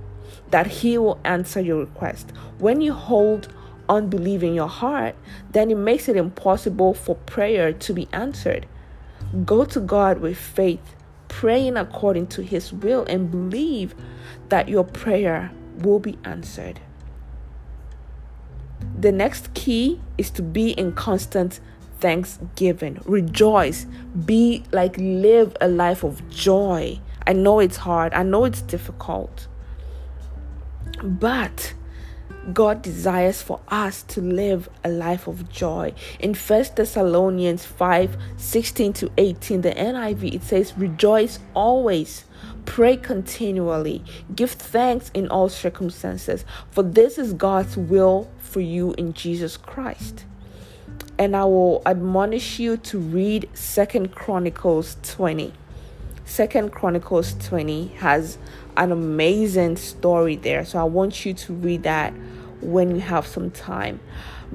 that 0.50 0.68
He 0.68 0.98
will 0.98 1.20
answer 1.24 1.60
your 1.60 1.80
request. 1.80 2.32
When 2.58 2.82
you 2.82 2.94
hold 2.94 3.54
unbelief 3.90 4.44
in 4.44 4.54
your 4.54 4.70
heart, 4.70 5.16
then 5.52 5.70
it 5.70 5.78
makes 5.78 6.08
it 6.08 6.16
impossible 6.16 6.94
for 6.94 7.16
prayer 7.16 7.74
to 7.74 7.94
be 7.94 8.08
answered. 8.14 8.66
Go 9.44 9.66
to 9.66 9.80
God 9.80 10.20
with 10.20 10.38
faith, 10.38 10.96
praying 11.28 11.78
according 11.78 12.28
to 12.28 12.42
His 12.42 12.72
will, 12.72 13.04
and 13.06 13.30
believe 13.30 13.94
that 14.50 14.70
your 14.70 14.84
prayer 14.84 15.52
will 15.80 16.00
be 16.00 16.18
answered. 16.24 16.80
The 19.00 19.12
next 19.12 19.54
key 19.54 20.02
is 20.18 20.30
to 20.32 20.42
be 20.42 20.72
in 20.72 20.94
constant 20.94 21.60
thanksgiving. 22.00 23.02
Rejoice. 23.06 23.86
Be 24.26 24.64
like, 24.72 24.96
live 24.98 25.56
a 25.62 25.68
life 25.68 26.04
of 26.04 26.28
joy. 26.30 27.00
I 27.28 27.34
know 27.34 27.60
it's 27.60 27.78
hard, 27.78 28.14
I 28.14 28.24
know 28.24 28.46
it's 28.46 28.62
difficult. 28.62 29.48
But 31.04 31.74
God 32.54 32.84
desires 32.84 33.42
for 33.42 33.60
us 33.70 34.04
to 34.04 34.22
live 34.22 34.70
a 34.84 34.90
life 34.90 35.28
of 35.28 35.50
joy. 35.50 35.94
In 36.20 36.36
First 36.36 36.76
Thessalonians 36.76 37.66
5 37.66 38.18
16 38.38 38.94
to 38.94 39.12
18, 39.18 39.62
the 39.62 39.72
NIV, 39.72 40.36
it 40.36 40.44
says, 40.44 40.78
Rejoice 40.78 41.40
always, 41.56 42.26
pray 42.66 42.98
continually, 42.98 44.04
give 44.36 44.52
thanks 44.52 45.12
in 45.14 45.28
all 45.30 45.50
circumstances, 45.50 46.46
for 46.72 46.84
this 46.84 47.18
is 47.18 47.34
God's 47.34 47.78
will 47.78 48.30
for 48.40 48.60
you 48.60 48.94
in 48.94 49.14
Jesus 49.14 49.58
Christ. 49.58 50.26
And 51.18 51.36
I 51.36 51.46
will 51.46 51.82
admonish 51.86 52.60
you 52.60 52.78
to 52.78 53.00
read 53.00 53.50
Second 53.54 54.14
Chronicles 54.14 54.98
20. 55.04 55.54
Second 56.26 56.72
Chronicles 56.72 57.36
20 57.46 57.88
has 58.00 58.38
an 58.76 58.92
amazing 58.92 59.78
story 59.78 60.36
there. 60.36 60.66
So 60.66 60.80
I 60.80 60.84
want 60.84 61.26
you 61.26 61.34
to 61.34 61.54
read 61.54 61.84
that 61.84 62.14
when 62.62 62.96
you 62.96 63.02
have 63.02 63.28
some 63.28 63.52
time. 63.52 64.00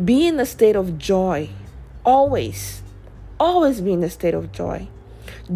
Be 0.05 0.27
in 0.27 0.39
a 0.41 0.47
state 0.47 0.77
of 0.77 0.99
joy. 0.99 1.51
Always. 2.05 2.83
Always 3.39 3.81
be 3.81 3.93
in 3.93 4.03
a 4.03 4.11
state 4.11 4.35
of 4.35 4.53
joy. 4.53 4.89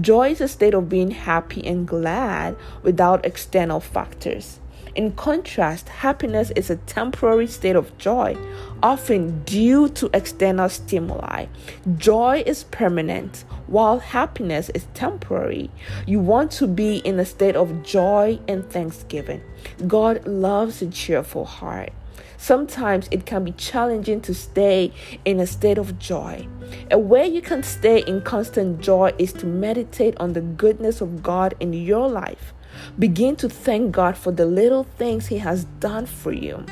Joy 0.00 0.30
is 0.30 0.40
a 0.40 0.48
state 0.48 0.74
of 0.74 0.88
being 0.88 1.12
happy 1.12 1.64
and 1.64 1.86
glad 1.86 2.56
without 2.82 3.24
external 3.24 3.78
factors. 3.78 4.58
In 4.94 5.10
contrast, 5.12 5.88
happiness 5.88 6.52
is 6.54 6.70
a 6.70 6.76
temporary 6.76 7.48
state 7.48 7.74
of 7.74 7.96
joy, 7.98 8.36
often 8.80 9.42
due 9.42 9.88
to 9.88 10.08
external 10.14 10.68
stimuli. 10.68 11.46
Joy 11.96 12.44
is 12.46 12.62
permanent, 12.64 13.44
while 13.66 13.98
happiness 13.98 14.70
is 14.70 14.86
temporary. 14.94 15.68
You 16.06 16.20
want 16.20 16.52
to 16.52 16.68
be 16.68 16.98
in 16.98 17.18
a 17.18 17.24
state 17.24 17.56
of 17.56 17.82
joy 17.82 18.38
and 18.46 18.70
thanksgiving. 18.70 19.42
God 19.88 20.24
loves 20.28 20.80
a 20.80 20.86
cheerful 20.86 21.44
heart. 21.44 21.92
Sometimes 22.36 23.08
it 23.10 23.26
can 23.26 23.42
be 23.42 23.52
challenging 23.52 24.20
to 24.20 24.34
stay 24.34 24.92
in 25.24 25.40
a 25.40 25.46
state 25.46 25.78
of 25.78 25.98
joy. 25.98 26.46
A 26.92 26.98
way 26.98 27.26
you 27.26 27.40
can 27.40 27.64
stay 27.64 28.04
in 28.06 28.20
constant 28.20 28.80
joy 28.80 29.12
is 29.18 29.32
to 29.34 29.46
meditate 29.46 30.14
on 30.18 30.34
the 30.34 30.40
goodness 30.40 31.00
of 31.00 31.22
God 31.22 31.54
in 31.58 31.72
your 31.72 32.08
life. 32.08 32.54
Begin 32.98 33.36
to 33.36 33.48
thank 33.48 33.92
God 33.92 34.16
for 34.16 34.32
the 34.32 34.46
little 34.46 34.84
things 34.98 35.26
He 35.26 35.38
has 35.38 35.64
done 35.80 36.06
for 36.06 36.32
you. 36.32 36.64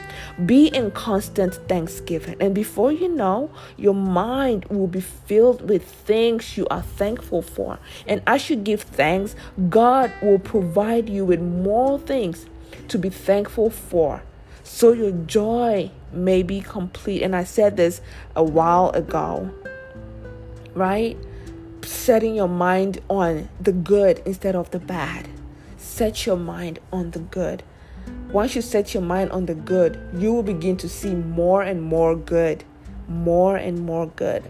Be 0.46 0.68
in 0.68 0.90
constant 0.92 1.54
thanksgiving. 1.68 2.36
And 2.40 2.54
before 2.54 2.92
you 2.92 3.08
know, 3.08 3.50
your 3.76 3.94
mind 3.94 4.64
will 4.66 4.86
be 4.86 5.00
filled 5.00 5.68
with 5.68 5.84
things 5.84 6.56
you 6.56 6.66
are 6.68 6.82
thankful 6.82 7.42
for. 7.42 7.78
And 8.06 8.22
as 8.26 8.48
you 8.50 8.56
give 8.56 8.82
thanks, 8.82 9.34
God 9.68 10.12
will 10.22 10.38
provide 10.38 11.08
you 11.08 11.24
with 11.24 11.40
more 11.40 11.98
things 11.98 12.46
to 12.88 12.98
be 12.98 13.08
thankful 13.08 13.70
for. 13.70 14.22
So 14.64 14.92
your 14.92 15.12
joy 15.12 15.90
may 16.12 16.42
be 16.42 16.60
complete. 16.60 17.22
And 17.22 17.34
I 17.34 17.44
said 17.44 17.76
this 17.76 18.00
a 18.36 18.44
while 18.44 18.90
ago, 18.90 19.50
right? 20.74 21.16
Setting 21.82 22.34
your 22.34 22.48
mind 22.48 23.00
on 23.10 23.48
the 23.60 23.72
good 23.72 24.22
instead 24.24 24.54
of 24.54 24.70
the 24.70 24.78
bad 24.78 25.28
set 25.82 26.26
your 26.26 26.36
mind 26.36 26.78
on 26.92 27.10
the 27.10 27.18
good. 27.18 27.62
Once 28.30 28.56
you 28.56 28.62
set 28.62 28.94
your 28.94 29.02
mind 29.02 29.30
on 29.30 29.46
the 29.46 29.54
good, 29.54 30.00
you 30.16 30.32
will 30.32 30.42
begin 30.42 30.76
to 30.78 30.88
see 30.88 31.14
more 31.14 31.62
and 31.62 31.82
more 31.82 32.16
good. 32.16 32.64
More 33.08 33.56
and 33.56 33.80
more 33.80 34.06
good. 34.06 34.44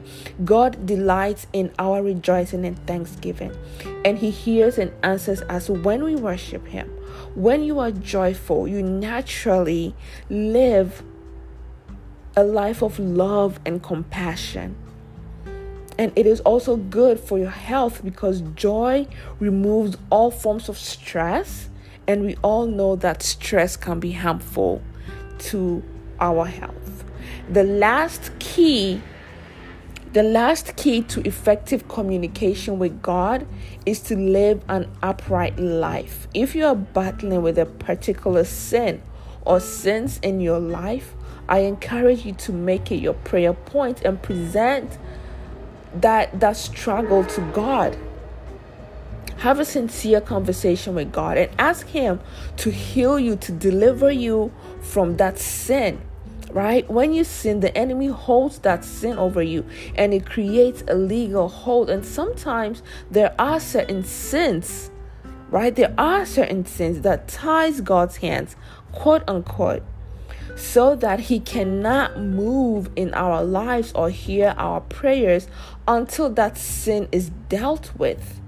God 0.45 0.87
delights 0.87 1.47
in 1.53 1.73
our 1.79 2.03
rejoicing 2.03 2.64
and 2.64 2.79
thanksgiving, 2.87 3.57
and 4.05 4.18
He 4.18 4.31
hears 4.31 4.79
and 4.79 4.92
answers 5.03 5.40
us 5.42 5.68
when 5.68 6.05
we 6.05 6.14
worship 6.14 6.68
Him. 6.68 6.88
When 7.35 7.64
you 7.64 7.79
are 7.81 7.90
joyful, 7.90 8.68
you 8.68 8.83
naturally 8.83 9.95
live 10.29 11.03
a 12.37 12.45
life 12.45 12.83
of 12.83 12.99
love 12.99 13.59
and 13.64 13.83
compassion. 13.83 14.77
And 16.03 16.12
it 16.17 16.27
is 16.27 16.41
also 16.41 16.75
good 16.75 17.21
for 17.21 17.38
your 17.38 17.49
health 17.49 18.03
because 18.03 18.41
joy 18.57 19.07
removes 19.38 19.97
all 20.11 20.33
forms 20.33 20.69
of 20.69 20.77
stress. 20.77 21.69
And 22.09 22.25
we 22.25 22.35
all 22.43 22.67
know 22.67 22.97
that 22.97 23.23
stress 23.23 23.77
can 23.77 24.01
be 24.01 24.11
harmful 24.11 24.83
to 25.51 25.81
our 26.19 26.47
health. 26.47 27.05
The 27.49 27.62
last 27.62 28.37
key, 28.41 29.01
the 30.12 30.25
last 30.25 30.75
key 30.75 31.03
to 31.03 31.25
effective 31.25 31.87
communication 31.87 32.81
with 32.81 33.01
God 33.01 33.47
is 33.87 34.01
to 34.01 34.17
live 34.17 34.61
an 34.69 34.91
upright 35.05 35.57
life. 35.57 36.27
If 36.35 36.57
you 36.57 36.67
are 36.67 36.75
battling 36.75 37.43
with 37.43 37.57
a 37.59 37.67
particular 37.67 38.43
sin 38.43 39.01
or 39.43 39.61
sins 39.61 40.19
in 40.25 40.41
your 40.41 40.59
life, 40.59 41.15
I 41.49 41.61
encourage 41.61 42.25
you 42.25 42.33
to 42.33 42.53
make 42.53 42.91
it 42.91 42.97
your 42.97 43.15
prayer 43.15 43.53
point 43.53 44.03
and 44.03 44.21
present 44.21 44.99
that 45.95 46.41
that 46.41 46.57
struggle 46.57 47.25
to 47.25 47.41
God. 47.53 47.97
Have 49.39 49.59
a 49.59 49.65
sincere 49.65 50.21
conversation 50.21 50.95
with 50.95 51.11
God 51.11 51.37
and 51.37 51.51
ask 51.59 51.89
Him 51.89 52.21
to 52.59 52.71
heal 52.71 53.19
you, 53.19 53.37
to 53.37 53.53
deliver 53.53 54.11
you 54.11 54.53
from 54.81 55.17
that 55.17 55.39
sin. 55.39 56.01
Right? 56.51 56.89
When 56.89 57.15
you 57.15 57.25
sin, 57.25 57.61
the 57.61 57.77
enemy 57.77 58.09
holds 58.09 58.59
that 58.61 58.85
sin 58.85 59.19
over 59.19 59.43
you 59.43 59.65
and 59.95 60.13
it 60.13 60.27
creates 60.27 60.85
a 60.87 60.95
legal 60.95 61.49
hold. 61.49 61.89
And 61.89 62.05
sometimes 62.05 62.83
there 63.11 63.35
are 63.39 63.59
certain 63.59 64.05
sins, 64.05 64.91
right? 65.51 65.75
There 65.75 65.95
are 65.97 66.27
certain 66.27 66.67
sins 66.67 67.01
that 67.01 67.27
ties 67.27 67.81
God's 67.81 68.19
hands, 68.19 68.55
quote 68.93 69.23
unquote 69.27 69.83
so 70.57 70.95
that 70.97 71.21
He 71.21 71.41
cannot 71.41 72.19
move 72.19 72.91
in 72.97 73.13
our 73.15 73.45
lives 73.45 73.93
or 73.95 74.11
hear 74.11 74.55
our 74.57 74.81
prayers 74.81 75.49
until 75.87 76.31
that 76.31 76.57
sin 76.57 77.09
is 77.12 77.31
dealt 77.49 77.92
with. 77.97 78.40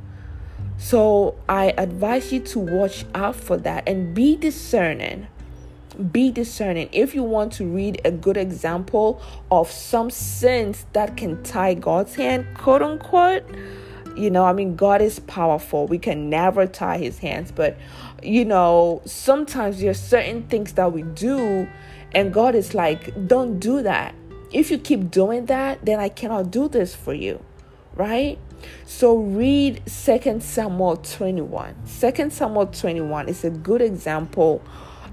So 0.77 1.37
I 1.49 1.75
advise 1.79 2.33
you 2.33 2.40
to 2.40 2.59
watch 2.59 3.05
out 3.14 3.37
for 3.37 3.57
that 3.59 3.88
and 3.88 4.14
be 4.14 4.37
discerning. 4.37 5.29
Be 6.11 6.31
discerning. 6.31 6.88
If 6.92 7.14
you 7.14 7.23
want 7.23 7.53
to 7.55 7.64
read 7.64 8.01
a 8.05 8.11
good 8.11 8.37
example 8.37 9.23
of 9.51 9.70
some 9.70 10.11
sins 10.11 10.87
that 10.92 11.16
can 11.16 11.42
tie 11.42 11.75
God's 11.75 12.16
hand, 12.16 12.47
quote 12.59 12.83
unquote, 12.83 13.44
you 14.16 14.31
know, 14.31 14.44
I 14.44 14.53
mean, 14.53 14.77
God 14.77 15.01
is 15.03 15.18
powerful. 15.20 15.87
We 15.87 15.99
can 15.99 16.29
never 16.29 16.66
tie 16.66 16.99
his 16.99 17.18
hands, 17.18 17.53
but 17.53 17.77
you 18.23 18.44
know, 18.44 19.03
sometimes 19.05 19.81
there 19.81 19.90
are 19.90 19.94
certain 19.94 20.44
things 20.44 20.73
that 20.75 20.92
we 20.92 21.03
do 21.03 21.68
and 22.14 22.33
God 22.33 22.55
is 22.55 22.75
like, 22.75 23.27
don't 23.27 23.59
do 23.59 23.83
that. 23.83 24.14
If 24.55 24.71
you 24.71 24.79
keep 24.79 25.11
doing 25.11 25.47
that, 25.47 25.85
then 25.85 25.99
I 25.99 26.09
cannot 26.09 26.53
do 26.53 26.69
this 26.69 26.95
for 26.95 27.12
you. 27.12 27.45
Right? 27.97 28.38
So 28.87 29.17
read 29.17 29.83
Second 29.88 30.45
Samuel 30.45 30.97
21. 30.99 31.87
Second 31.87 32.33
Samuel 32.33 32.69
21 32.69 33.29
is 33.29 33.45
a 33.45 33.51
good 33.51 33.83
example, 33.83 34.62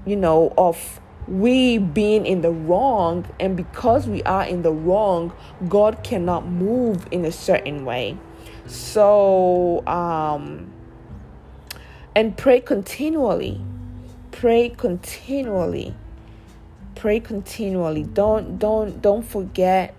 you 0.06 0.14
know, 0.14 0.54
of 0.56 1.00
we 1.26 1.78
being 1.78 2.24
in 2.24 2.42
the 2.42 2.50
wrong 2.52 3.28
and 3.40 3.56
because 3.56 4.06
we 4.06 4.22
are 4.22 4.44
in 4.44 4.62
the 4.62 4.72
wrong, 4.72 5.32
God 5.68 6.04
cannot 6.04 6.46
move 6.46 7.06
in 7.10 7.24
a 7.24 7.32
certain 7.32 7.84
way. 7.84 8.16
So 8.66 9.84
um 9.88 10.72
and 12.14 12.36
pray 12.36 12.60
continually. 12.60 13.60
Pray 14.30 14.68
continually 14.68 15.94
pray 17.02 17.18
continually. 17.18 18.04
Don't 18.04 18.60
don't 18.60 19.02
don't 19.02 19.24
forget 19.24 19.92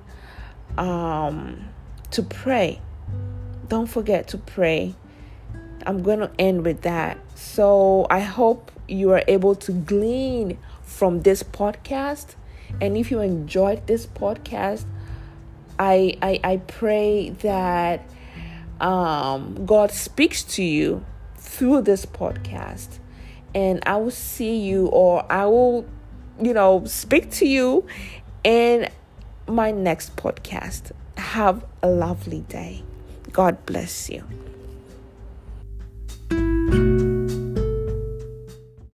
um 0.77 1.67
to 2.11 2.23
pray. 2.23 2.79
Don't 3.67 3.87
forget 3.87 4.29
to 4.29 4.37
pray. 4.37 4.95
I'm 5.85 6.01
going 6.01 6.19
to 6.19 6.31
end 6.39 6.63
with 6.63 6.83
that. 6.83 7.17
So 7.35 8.07
i 8.09 8.21
hope 8.21 8.71
you 8.87 9.11
are 9.11 9.21
able 9.27 9.53
to 9.67 9.73
glean 9.73 10.57
from 10.81 11.23
this 11.23 11.43
podcast. 11.43 12.35
And 12.79 12.95
if 12.95 13.11
you 13.11 13.19
enjoyed 13.19 13.85
this 13.85 14.05
podcast 14.07 14.85
i 15.77 16.15
i, 16.21 16.39
I 16.51 16.57
pray 16.57 17.31
that 17.41 18.05
um 18.79 19.65
god 19.65 19.91
speaks 19.91 20.43
to 20.55 20.63
you 20.63 21.03
through 21.35 21.81
this 21.81 22.05
podcast. 22.05 22.99
And 23.53 23.83
i 23.85 23.97
will 23.97 24.17
see 24.31 24.55
you 24.55 24.87
or 24.87 25.29
i 25.29 25.45
will 25.45 25.85
you 26.41 26.53
know, 26.53 26.85
speak 26.85 27.31
to 27.31 27.47
you 27.47 27.87
in 28.43 28.89
my 29.47 29.71
next 29.71 30.15
podcast. 30.15 30.91
Have 31.17 31.63
a 31.81 31.89
lovely 31.89 32.41
day. 32.41 32.83
God 33.31 33.65
bless 33.65 34.09
you. 34.09 34.23